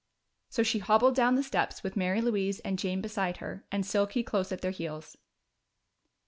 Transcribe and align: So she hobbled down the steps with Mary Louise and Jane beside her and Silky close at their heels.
So 0.49 0.63
she 0.63 0.79
hobbled 0.79 1.13
down 1.13 1.35
the 1.35 1.43
steps 1.43 1.83
with 1.83 1.95
Mary 1.95 2.21
Louise 2.21 2.59
and 2.61 2.79
Jane 2.79 3.01
beside 3.01 3.37
her 3.37 3.67
and 3.71 3.85
Silky 3.85 4.23
close 4.23 4.51
at 4.51 4.61
their 4.61 4.71
heels. 4.71 5.15